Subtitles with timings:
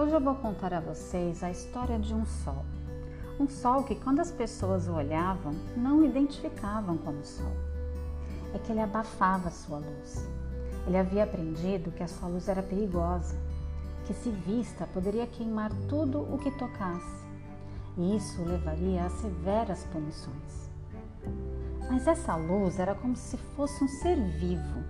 [0.00, 2.64] Hoje eu vou contar a vocês a história de um sol.
[3.38, 7.52] Um sol que, quando as pessoas o olhavam, não identificavam como sol.
[8.54, 10.26] É que ele abafava sua luz.
[10.86, 13.36] Ele havia aprendido que a sua luz era perigosa,
[14.06, 17.26] que se vista poderia queimar tudo o que tocasse,
[17.98, 20.70] e isso o levaria a severas punições.
[21.90, 24.82] Mas essa luz era como se fosse um ser vivo.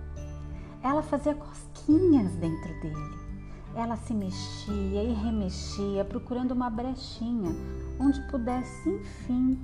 [0.81, 3.30] Ela fazia cosquinhas dentro dele
[3.75, 7.51] ela se mexia e remexia, procurando uma brechinha
[7.99, 9.59] onde pudesse, enfim,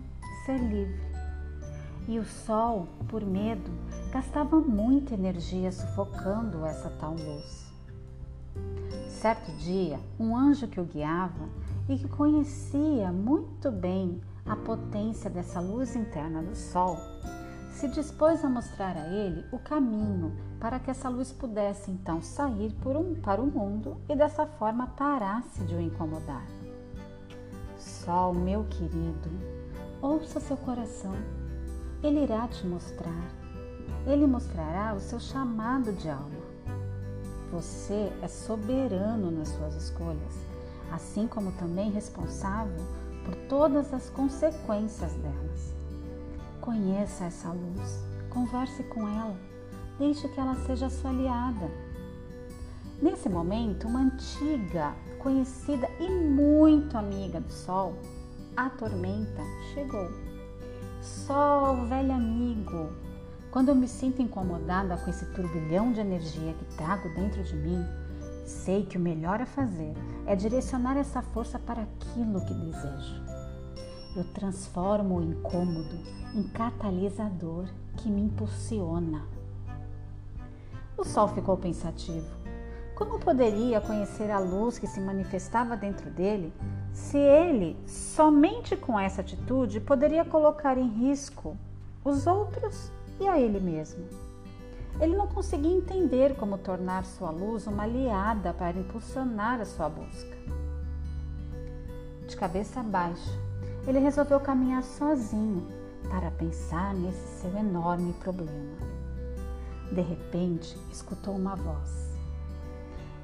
[0.46, 1.08] ser livre.
[2.08, 3.70] E o sol, por medo,
[4.12, 7.68] gastava muita energia sufocando essa tal luz.
[9.10, 11.50] Certo dia, um anjo que o guiava
[11.90, 16.98] e que conhecia muito bem a potência dessa luz interna do sol,
[17.78, 22.76] se dispôs a mostrar a ele o caminho para que essa luz pudesse então sair
[22.84, 26.44] um, para o mundo e dessa forma parasse de o incomodar.
[27.78, 29.30] Sol, meu querido,
[30.02, 31.14] ouça seu coração,
[32.02, 33.32] ele irá te mostrar,
[34.08, 36.48] ele mostrará o seu chamado de alma.
[37.52, 40.34] Você é soberano nas suas escolhas,
[40.92, 42.84] assim como também responsável
[43.24, 45.78] por todas as consequências delas.
[46.68, 49.38] Conheça essa luz, converse com ela,
[49.98, 51.72] deixe que ela seja sua aliada.
[53.02, 57.94] Nesse momento, uma antiga, conhecida e muito amiga do Sol,
[58.58, 59.42] a tormenta,
[59.74, 60.12] chegou.
[61.02, 62.92] Sol, velho amigo,
[63.50, 67.82] quando eu me sinto incomodada com esse turbilhão de energia que trago dentro de mim,
[68.46, 69.94] sei que o melhor a fazer
[70.26, 73.37] é direcionar essa força para aquilo que desejo
[74.18, 75.96] eu transformo o incômodo
[76.34, 79.24] em catalisador que me impulsiona.
[80.98, 82.28] O sol ficou pensativo.
[82.96, 86.52] Como poderia conhecer a luz que se manifestava dentro dele
[86.92, 91.56] se ele, somente com essa atitude, poderia colocar em risco
[92.04, 94.04] os outros e a ele mesmo?
[95.00, 100.36] Ele não conseguia entender como tornar sua luz uma aliada para impulsionar a sua busca.
[102.28, 103.47] De cabeça baixa,
[103.88, 105.66] ele resolveu caminhar sozinho
[106.10, 108.78] para pensar nesse seu enorme problema.
[109.92, 112.18] De repente, escutou uma voz.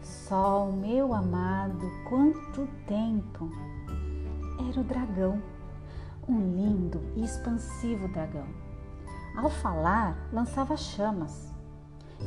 [0.01, 3.49] Sol, meu amado, quanto tempo!
[4.69, 5.41] Era o dragão,
[6.27, 8.47] um lindo e expansivo dragão.
[9.35, 11.51] Ao falar, lançava chamas.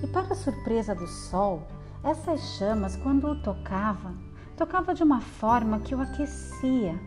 [0.02, 1.66] E para surpresa do sol,
[2.04, 4.12] essas chamas, quando o tocava,
[4.56, 7.00] tocava de uma forma que o aquecia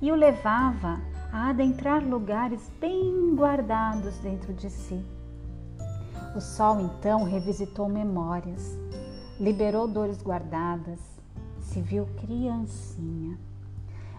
[0.00, 1.00] e o levava
[1.32, 5.04] a adentrar lugares bem guardados dentro de si.
[6.34, 8.78] O sol então revisitou memórias,
[9.38, 11.00] liberou dores guardadas,
[11.60, 13.38] se viu criancinha.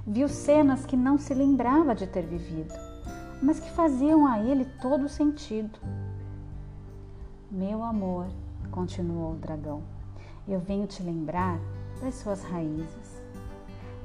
[0.05, 2.73] Viu cenas que não se lembrava de ter vivido,
[3.41, 5.79] mas que faziam a ele todo sentido.
[7.49, 8.27] Meu amor,
[8.71, 9.83] continuou o dragão,
[10.47, 11.59] eu venho te lembrar
[12.01, 13.20] das suas raízes.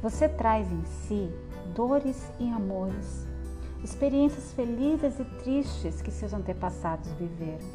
[0.03, 1.33] Você traz em si
[1.75, 3.27] dores e amores,
[3.83, 7.67] experiências felizes e tristes que seus antepassados viveram.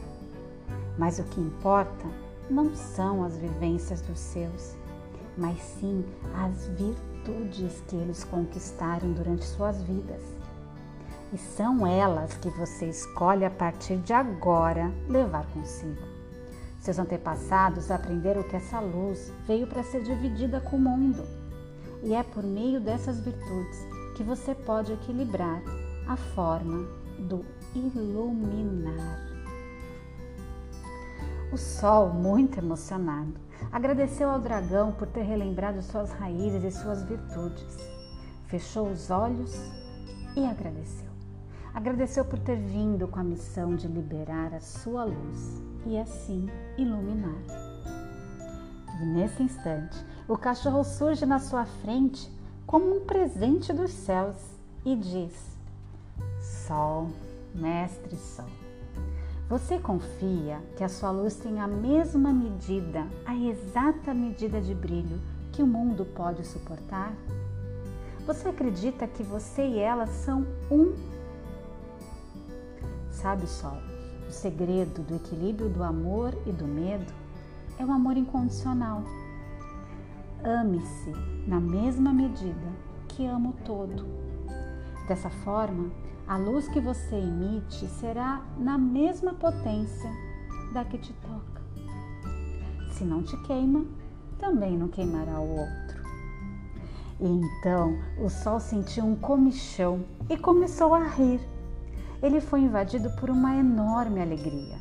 [0.99, 2.05] Mas o que importa
[2.47, 4.75] não são as vivências dos seus,
[5.35, 6.05] mas sim
[6.35, 10.21] as virtudes que eles conquistaram durante suas vidas.
[11.33, 16.05] E são elas que você escolhe a partir de agora levar consigo.
[16.77, 21.40] Seus antepassados aprenderam que essa luz veio para ser dividida com o mundo
[22.03, 23.79] e é por meio dessas virtudes
[24.15, 25.61] que você pode equilibrar
[26.07, 26.87] a forma
[27.19, 27.45] do
[27.75, 29.19] iluminar.
[31.51, 33.33] O sol, muito emocionado,
[33.71, 37.77] agradeceu ao dragão por ter relembrado suas raízes e suas virtudes.
[38.47, 39.53] Fechou os olhos
[40.35, 41.09] e agradeceu.
[41.73, 46.47] Agradeceu por ter vindo com a missão de liberar a sua luz e assim
[46.77, 47.41] iluminar.
[49.01, 49.97] E nesse instante,
[50.27, 52.31] o cachorro surge na sua frente
[52.65, 54.35] como um presente dos céus
[54.85, 55.33] e diz:
[56.39, 57.09] Sol,
[57.53, 58.49] mestre Sol,
[59.49, 65.19] você confia que a sua luz tem a mesma medida, a exata medida de brilho
[65.51, 67.13] que o mundo pode suportar?
[68.25, 70.93] Você acredita que você e ela são um?
[73.11, 73.77] Sabe, Sol,
[74.29, 77.11] o segredo do equilíbrio do amor e do medo
[77.77, 79.03] é o amor incondicional
[80.43, 81.11] Ame-se
[81.45, 82.67] na mesma medida
[83.07, 84.07] que ama o todo.
[85.07, 85.91] Dessa forma,
[86.27, 90.09] a luz que você emite será na mesma potência
[90.73, 91.61] da que te toca.
[92.93, 93.85] Se não te queima,
[94.39, 96.01] também não queimará o outro.
[97.19, 101.39] E então o sol sentiu um comichão e começou a rir.
[102.19, 104.79] Ele foi invadido por uma enorme alegria.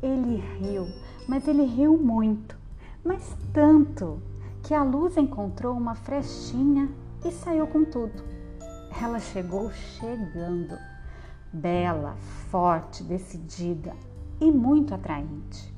[0.00, 0.86] Ele riu,
[1.26, 2.56] mas ele riu muito,
[3.04, 4.22] mas tanto
[4.64, 6.88] que a luz encontrou uma frestinha
[7.22, 8.24] e saiu com tudo.
[9.00, 10.78] Ela chegou chegando,
[11.52, 12.16] bela,
[12.50, 13.94] forte, decidida
[14.40, 15.72] e muito atraente.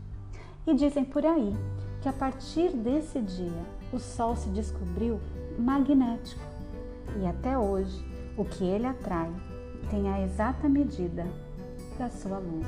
[0.65, 1.53] E dizem por aí
[2.01, 5.21] que a partir desse dia o Sol se descobriu
[5.59, 6.43] magnético
[7.21, 8.05] e até hoje
[8.37, 9.33] o que ele atrai
[9.91, 11.27] tem a exata medida
[11.99, 12.67] da sua luz.